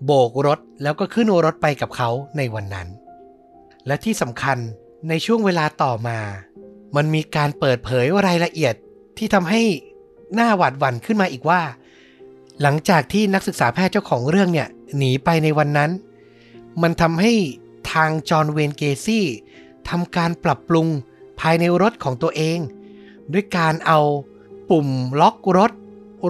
[0.06, 2.88] โบกรถแล้วก็ขึ้นรถไปกับเขาในวันนั้น
[3.88, 4.58] และที่สำคัญ
[5.10, 6.20] ในช่วงเวลาต่อมา
[6.96, 8.76] มันมีการเปิดเผยรายละเอียด
[9.18, 9.62] ที่ทำให้
[10.36, 11.62] หน้าหวาดหวั่นขึ้นมาอีกว่า
[12.62, 15.92] หลังจากที่นักศึกษาแพทย์เจ้าของเรื่องเนี่ยหนีไปในวันนั้น
[16.82, 17.34] มันทำให้
[17.94, 19.26] ทางจอห์นเวนเกซี่
[19.90, 20.88] ทำการปรับปรุง
[21.40, 22.60] ภายในรถของตัวเอง
[23.34, 24.00] ด้วยการเอา
[24.70, 24.88] ปุ่ม
[25.22, 25.72] ล็อกรถ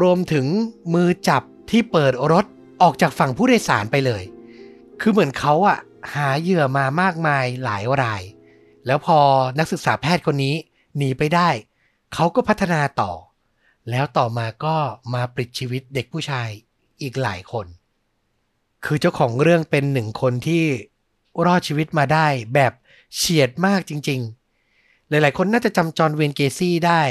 [0.01, 0.45] รวมถึง
[0.93, 2.45] มือจับที่เปิดรถ
[2.81, 4.23] ออกจากฝั่งผู้โดยสารไปเลย
[5.01, 5.77] คือเหมือนเขาอะ
[6.13, 8.23] หาเหยื่อมามากมายหลายราย
[8.85, 9.19] แล้วพอ
[9.59, 10.55] นักศึกษาแพทย์คนนี้
[10.97, 11.49] หนีไปได้
[12.13, 13.11] เขาก็พัฒนาต่อ
[13.89, 14.75] แล้วต่อมาก็
[15.13, 16.49] มาปลิดชีวิตเด็กผู้ชาย
[17.01, 17.67] อีกหลายคน
[18.85, 20.63] คือเจ้าของเรื่องเป็นหนึ่งคนที่
[21.45, 22.73] รอดชีวิตมาได้แบบ
[23.15, 24.21] เฉียดมากจริง
[24.65, 27.01] ๆ หลายๆ คนน่าจะจำจอห์นเวนเกซี่ได้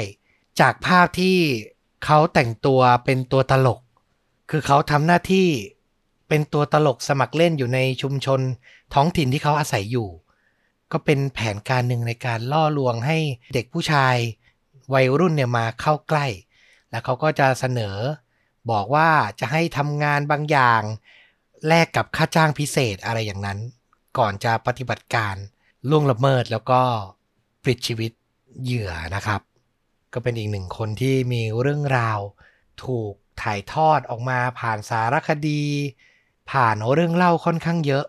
[0.59, 1.37] จากภาพที่
[2.05, 3.79] เขาแต่งตัวเป็นตัวตลก
[4.49, 5.47] คือเขาทำหน้าที่
[6.27, 8.39] เป็นตัวตลกสมัครเล่นอยู่ในชุมชน
[8.93, 10.09] ท้องถิ่นที่เขาอาศัยอยู่
[10.91, 13.17] ก็เป็นแผนการหนึ่งในการล่อลวงให้
[13.53, 14.15] เด็กผู้ชาย
[14.93, 16.25] วัยรุ่นเนี่ยมาเข้าใกล้
[16.89, 17.97] แล้วเขาก็จะเสนอ
[18.71, 19.09] บอกว่า
[19.39, 20.81] จะให้ทำงานบางอย่าง
[21.67, 23.59] แลกกับค่าจ้างพิเศษอะไรอย่างนั้น
[24.19, 25.35] ก่อนจะปฏิบัติการ
[25.89, 26.81] ล่วงละเมิดแล้วก็
[27.63, 28.11] ปลิดชีวิต
[28.63, 29.41] เหยื่อนะครับ
[30.13, 32.19] ก็เป็นอีกหนึ่งคนที่มีเรื่องราว
[32.83, 35.63] ถูกถ่ายทอดออกมาผ่านสารคดี
[36.51, 38.05] ผ่านเรื่องเล่าค่อนข้างเยอะ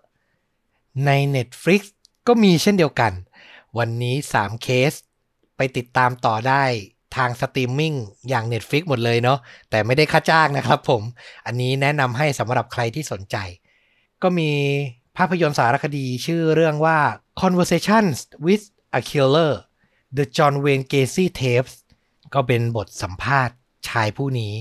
[1.06, 1.80] ใน Netflix
[2.26, 3.12] ก็มีเช่นเดียวกัน
[3.78, 4.92] วันนี้ 3 เคส
[5.56, 6.64] ไปติดตามต่อได้
[7.16, 7.94] ทางสตรีมมิ่ง
[8.28, 9.38] อย่าง Netflix หมดเลยเนาะ
[9.70, 11.02] แต่ไม่ได้ค่าจ้างนะครับผม
[11.46, 13.36] อันนี้แนะนำให้สำหรับใครที่สนใจ
[14.22, 14.50] ก็มี
[15.18, 16.98] ภาพยนตร์สารคดีชื่อเรื่องว่า
[17.42, 18.64] Conversations with
[18.98, 19.52] a Killer
[20.16, 21.74] The John Wayne Gacy Tapes
[22.34, 23.54] ก็เป็นบทสัมภาษณ์
[23.88, 24.54] ชายผู้นี้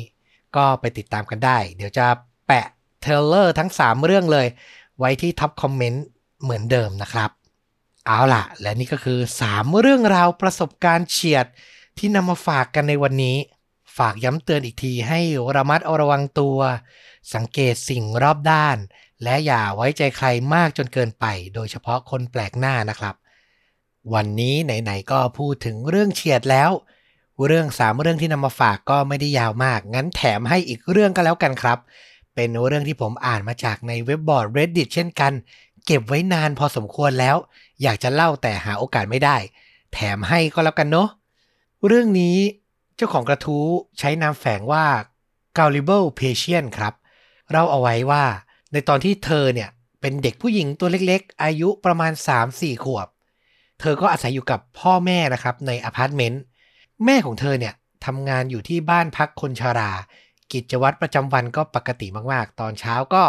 [0.55, 2.05] ก็ไปติดตามกันได้ เดี๋ยวจะ
[2.47, 2.65] แปะ
[3.01, 4.47] trailer ทั้ง 3 เรื่องเลย
[4.99, 6.05] ไว้ที่ top comment
[6.41, 7.29] เหมือนเดิมนะครับ
[8.05, 11.45] เอาล่ะ และนี่ก็คือ 3 เรื่องราวประสบการณ์เฉียด
[11.97, 13.37] ที่นำมาฝากกันในวันนี้
[13.97, 15.19] ฝากย้ำเตือนอีกทีให้
[15.55, 16.57] ระมัดระวังตัว
[17.33, 18.77] สังเกตสิ่งรอบด้าน
[19.23, 21.25] และอย่าไว้ใจใครมากจนเกินไป
[21.55, 23.15] โดยเฉพาะคนแปลกหน้านะครับ
[24.13, 26.71] วันนี้ไหนๆก็พูดถึงเรื่องเฉียดแล้ว
[27.45, 31.79] เรื่องสามเรื่องที่นำมาฝากก็ไม่ได้ยาวมาก งั้นแถมให้อีกเรื่องก็แล้วกันครับ
[32.35, 35.33] เป็นเรื่องที่ผมอ่านมาจากในเว็บบอร์ด Reddit เช่นกัน
[35.85, 37.35] เก็บไว้นานพอสมควรแล้ว
[37.81, 39.37] อยากจะเล่าแต่หาโอกาสไม่ได้
[39.93, 41.09] แถมให้ก็แล้วกันเนาะ
[41.87, 42.37] เรื่องนี้
[42.95, 43.65] เจ้าของกระทู้
[43.99, 44.85] ใช้นามแฝงว่า
[45.57, 46.93] g a l l i b l e Patient ครับ
[47.51, 48.23] เราเอาไว้ว่า
[48.73, 49.69] ในตอนที่เธอเนี่ย
[50.01, 52.11] เป็นเด็กผู้หญิงตัวเล็กๆ อายุประมาณ
[52.47, 53.07] 3-4 ขวบ
[53.79, 56.41] เธอก็อาศัยอยู่กับพ่อแม่นะครับในอพาร์ตเมนต์
[57.05, 57.73] แม่ของเธอเนี่ย
[58.05, 59.91] ทำงานอยู่ที่บ้านพักคนชารา
[60.51, 63.23] กิจวัตรประจำวันก็ปกติมากๆ ตอนเช้าก็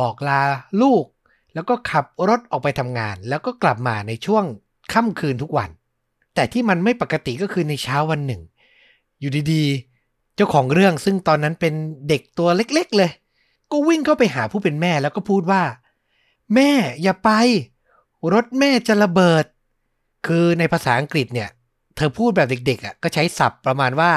[0.00, 0.40] บอกลา
[0.82, 1.04] ลูก
[1.54, 4.44] แล้วก็ขับรถออกไปทำงาน แล้วก็กลับมาในช่วง
[4.92, 5.70] ค่ำคืนทุกวัน
[6.34, 8.42] แต่ที่มันไม่ปกติก็คือในเช้าวันหนึ่ง
[9.20, 11.74] อยู่ดีๆ เจ้าของเรื่องซึ่งตอนนั้นเป็น
[12.08, 13.10] เด็กตัวเล็กๆเลย
[13.72, 15.62] ก็วิ่งเข้าไปหาผู้เป็นแม่แล้วก็พูดว่า
[16.54, 16.70] แม่
[17.02, 17.30] อย่าไป
[18.32, 19.44] รถแม่จะระเบิด
[20.26, 21.50] คือในภาษาอังกฤษเนี่ย
[21.96, 24.12] เธอพูดแบบเด็กๆอะก็ใช้ศัพท์ประมาณว่า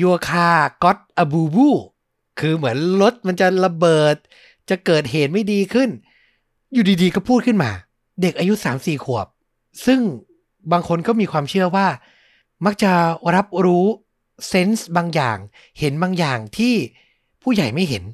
[0.00, 1.74] your car got a boo boo
[2.40, 4.16] คือเหมือนรถมันจะระเบิด
[4.70, 5.90] จะเกิดเหตุไม่ดีขึ้น
[6.72, 7.70] อยู่ดีๆก็พูดขึ้นมา
[8.22, 9.26] เด็กอายุ 3-4 ขวบ
[9.86, 10.00] ซึ่ง
[10.72, 11.86] บางคนก็มีความเชื่อว่า
[12.64, 12.92] มักจะ
[13.34, 13.86] รับรู้
[14.48, 15.38] เซนส์บางอย่าง
[15.78, 16.74] เห็นบางอย่างที่
[17.42, 18.04] ผู้ใหญ่ไม่เห็น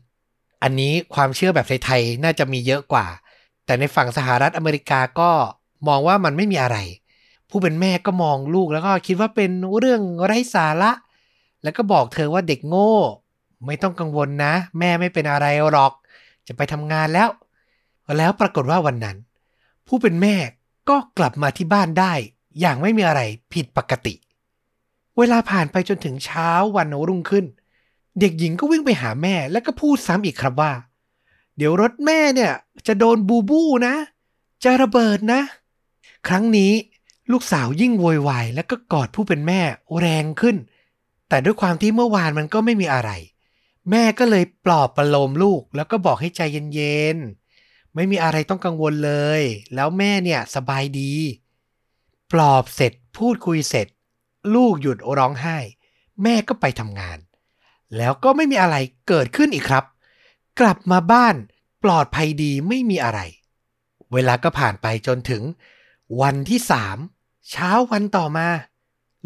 [0.63, 3.07] อันนี้ความเชื่อแบบไทยๆน่าจะมีเยอะกว่า
[3.65, 5.31] แต่ในฝั่งสหรัฐอเมริกาก็
[5.89, 6.79] มองว่ามันไม่มีอะไร
[7.51, 10.93] ผู้เป็นแม่ก็มองลูกแล้วก็คิดว่าเป็นเรื่องไร้สาระ
[11.63, 12.95] แล้วก็บอกเธอว่าเด็กโง่
[13.67, 15.93] ไม่ต้องกังวลนะ แม่ไม่เป็นอะไรหรอก
[16.47, 17.29] จะไปทำงานแล้ว
[18.19, 19.17] แล้วปรากฏว่าวันนั้น
[19.87, 20.35] ผู้เป็นแม่
[20.89, 22.13] ก็กลับมาที่บ้านได้
[22.61, 23.21] อย่างไม่มีอะไร
[23.53, 24.15] ผิดปกติ
[25.19, 30.73] เวลาผ่านไปจนถึงเช้าวันรุ่งขึ้นเเด็กหญิงก็วิ่งไปหาแม่แล้วก็พูดซ้ำอีกครับว่า
[31.57, 32.53] เดี๋ยวรถแม่เนี่ย
[32.87, 33.95] จะโดนบูบูนะ
[34.65, 35.41] จะระเบิดนะ
[36.29, 36.73] ครั้งนี้
[37.33, 39.61] ลูกสาวยิ่งโวยวายแล้วก็กอดผู้เป็นแม่
[40.01, 40.57] แรงขึ้น
[41.29, 43.11] แต่ด้วยความที่เมื่อวานมันก็ไม่มีอะไร
[43.91, 46.41] แม่ก็เลยปลอบประโลมลูกแล้วก็บอกให้ใจ
[46.75, 49.43] เย็นๆ ไม่มีอะไรต้องกังวลเลย
[49.75, 51.13] แล้วแม่เนี่ยสบายดี
[52.33, 53.87] ปลอบเสร็จพูดคุยเสร็จ
[54.55, 55.59] ลูกหยุดร้องไห้
[56.23, 57.19] แม่ก็ไปทำงาน
[57.97, 58.77] แล้วก็ไม่มีอะไร
[59.09, 59.85] เกิดขึ้นอีกครับ
[60.61, 61.37] กลับมาบ้าน
[61.85, 63.21] ปลอดภัยดีไม่มีอะไร
[64.13, 65.43] เวลาก็ผ่านไปจนถึง
[66.21, 66.97] วันที่สาม
[67.51, 68.47] เช้าวันต่อมา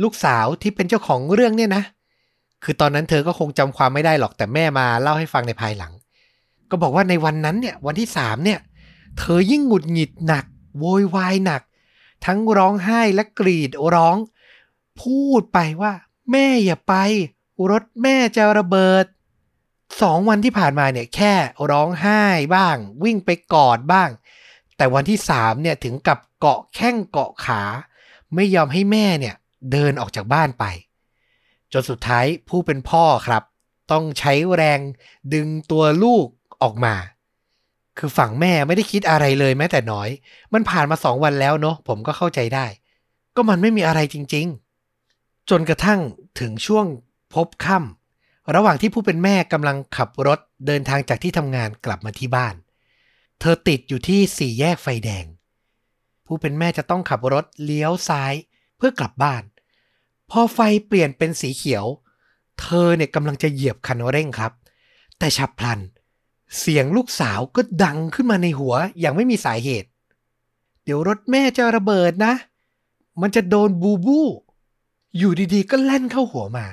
[0.03, 1.85] ลูกสาวที่เป็นเจ้าของเรื่องเนี่ยนะ
[2.64, 5.92] คือตอนนั้นเธอก็คงจำความไม่ได้หรอกแต่แม่มาเล่าให้ฟังในภายหลัง
[6.70, 8.61] ก็บอกว่าในวันนั้นเนี่ยวันที่สามเนี่ย
[9.18, 10.44] เธอยิ่งหงุดหงิดหนัก
[10.79, 11.62] โวยวายหนัก
[12.27, 14.16] ทั้งร้องไห้และกรีดร้อง
[15.03, 15.92] พูดไปว่า
[16.31, 16.94] แม่อย่าไป
[17.70, 19.04] รถแม่จะระเบิด
[20.02, 21.34] สองวันที่ผ่านมาเนี่ยแค่
[21.70, 22.22] ร้องไห้
[22.56, 24.10] บ้าง วิ่งไปกอดบ้าง
[24.76, 27.62] แต่วันที่สามเนี่ยถึงกับเกาะแข้งเกาะขา
[28.34, 29.34] ไม่ยอมให้แม่เนี่ย
[29.72, 30.64] เดินออกจากบ้านไป
[31.72, 33.42] จนสุดท้ายผู้เป็นพ่อครับ
[33.92, 34.80] ต้องใช้แรง
[35.34, 36.26] ดึงตัวลูก
[36.62, 36.94] ออกมา
[37.98, 40.08] คือฝั่งแม่ไม่ได้คิดอะไรเลยแม้แต่น้อย
[40.52, 42.66] มันผ่านมาสองวันแล้วเนาะผมก็เข้าใจได้
[43.36, 44.46] ก็มันไม่มีอะไรจริง
[44.98, 46.00] ๆ จนกระทั่ง
[46.40, 46.86] ถึงช่วง
[47.34, 52.54] พบค่ำระหว่างที่ผู้เป็นแม่กำลังขับรถเดินทางจากที่ทำงานกลับมาที่บ้าน
[53.40, 55.26] เธอติดอยู่ที่สี่แยกไฟแดง
[56.26, 58.34] ผู้เป็นแม่จะต้องขับรถเลี้ยวซ้าย
[58.76, 59.42] เพื่อกลับบ้าน
[60.30, 61.84] พอไฟเปลี่ยนเป็นสีเขียว
[62.60, 64.52] เธอเนี่ยกำลังจะเหยียบคันเร่งครับ
[65.18, 65.80] แต่ฉับพลัน
[66.58, 69.88] เสียงลูกสาวก็ดังขึ้นมาในหัวอย่างไม่มีสาเหตุ
[70.84, 72.34] เดี๋ยวรถแม่จะระเบิดนะ
[73.20, 74.20] มันจะโดนบูบู
[75.18, 76.66] อยู่ดีๆ ก็แล่นเข้าหัวมา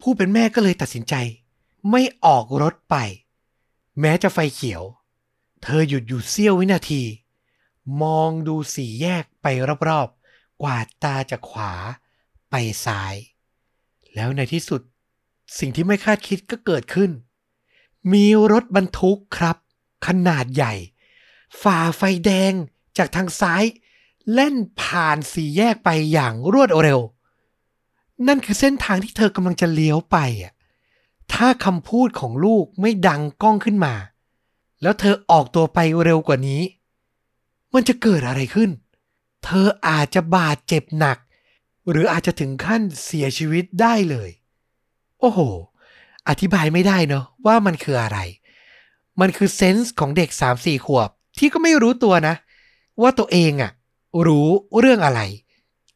[0.00, 1.14] ผู้เป็นแม่ก็เลยตัดสินใจ
[1.90, 2.96] ไม่ออกรถไป
[4.00, 4.82] แม้จะไฟเขียว
[5.62, 7.02] เธอหยุดอยู่เสี้ยววินาที
[8.02, 9.46] มองดูสี่แยกไป
[9.88, 11.72] รอบๆ กวาดตาจากขวา
[12.50, 13.14] ไปซ้าย
[14.14, 14.82] แล้วในที่สุด
[15.58, 17.10] สิ่งที่ไม่คาดคิดก็เกิดขึ้น
[18.12, 19.56] มีรถบรรทุกครับ
[20.06, 20.74] ขนาดใหญ่
[21.62, 22.52] ฝ่าไฟแดง
[22.98, 23.64] จากทางซ้าย
[24.34, 27.00] เล่นผ่านสี่แยกไปอย่างรวดเร็ว
[28.26, 30.52] นั่นคือเส้นทางที่เธอกำลังจะเลี้ยวไปอะ
[31.32, 33.94] ถ้าคำพูดของลูกไม่ดังก้องขึ้นมา
[34.82, 36.62] แล้วเธอออกตัวไปเร็วกว่านี้
[37.74, 38.70] มันจะเกิดอะไรขึ้น
[39.44, 41.18] เธออาจจะบาดเจ็บหนัก
[41.90, 44.30] หรืออาจจะถึงขั้นเสียชีวิตได้เลย
[45.20, 45.40] โอ้โห
[46.28, 48.18] อธิบายไม่ได้เนาะว่ามันคืออะไร
[49.20, 52.34] มันคือเซนส์ของเด็กสามสี่ขวบ ที่ก็ไม่รู้ตัวนะ
[53.02, 53.72] ว่าตัวเองอะ
[54.26, 55.20] รู้เรื่องอะไร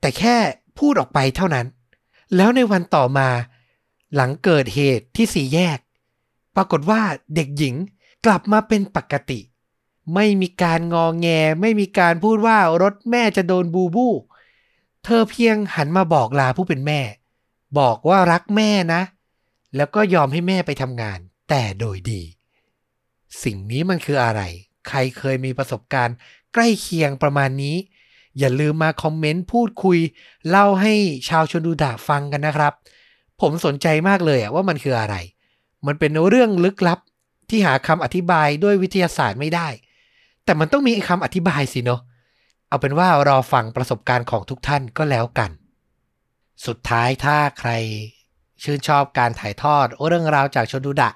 [0.00, 0.36] แต่แค่
[0.78, 1.66] พูดออกไปเท่านั้น
[2.36, 3.28] แล้วในวันต่อมา
[4.14, 5.78] หลังเกิดเหตุที่สี่แยก
[6.56, 7.02] ปรากฏว่า
[7.34, 7.74] เด็กหญิง
[8.26, 9.40] กลับมาเป็นปกติ
[10.14, 11.26] ไม่มีการงอแง
[11.60, 14.08] ไม่มีการพูดว่ารถแม่จะโดนบูบู
[15.04, 17.00] เธอเพียงหันมาบอกลาผู้เป็นแม่
[17.78, 19.02] บอกว่ารักแม่นะ
[19.76, 21.18] แล้วก็ยอมให้แม่ไปทำงาน
[21.48, 22.22] แต่โดยดี
[23.42, 24.42] สิ่งนี้มันคืออะไร
[24.88, 26.16] ใครเคยมีประสบการณ์
[26.54, 27.76] ใกล้เคียงประมาณนี้
[28.38, 29.98] อย่าลืมมาคอมเมนต์พูดคุย
[30.48, 30.92] เล่าให้
[31.28, 32.72] ชาวชนดูดะฟังกันนะครับ
[33.40, 35.16] ผมสนใจมากเลยอะว่ามันคืออะไร
[35.86, 36.98] มันเป็นเรื่องลึกลับ
[37.50, 39.68] ที่หาคำอธิบายด้วยวิทยาศาสตร์ไม่ได้
[40.44, 42.00] แต่มันต้องมีคำอธิบายสิเนาะ
[42.68, 45.50] เอาเป็นว่ารอฟังประสบการณ์ของทุกท่านก็แล้วกัน
[46.66, 47.70] สุดท้ายถ้าใคร
[48.62, 51.10] ชื่นชอบการถ่ายทอดเรื่องราวจากชนดูดะ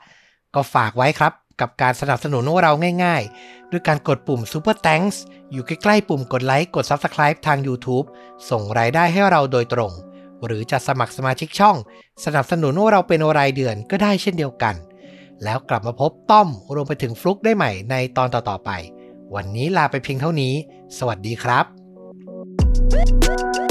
[0.55, 2.73] ก็ฝากไว้ครับ กับการสนับสนุนพวกเรา
[3.05, 5.17] ง่ายๆ ด้วยการกดปุ่ม Super Thanks
[5.53, 8.07] อยู่ใกล้ๆปุ่มกดไลค์กด Subscribe ทาง YouTube
[8.51, 9.93] ส่งรายได้ให้เราโดยตรง
[10.45, 11.77] หรือจะสมัครสมาชิกช่อง
[12.25, 14.75] สนับสนุนพวกเราเป็นรายเดือนก็ได้เช่นเดียวกัน
[15.45, 18.71] แล้วกลับมาพบต้อมรวมไปถึงฟลุกได้ใหม่ในตอนต่อๆไป
[19.35, 20.55] วันนี้ลาไปเพียงเท่านี้
[20.99, 21.61] สวัสดีครั
[23.63, 23.66] บ